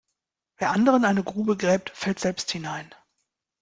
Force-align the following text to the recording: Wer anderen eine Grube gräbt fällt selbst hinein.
Wer 0.57 0.71
anderen 0.71 1.05
eine 1.05 1.23
Grube 1.23 1.55
gräbt 1.55 1.91
fällt 1.91 2.19
selbst 2.19 2.49
hinein. 2.49 2.89